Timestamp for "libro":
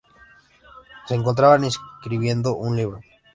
2.75-3.01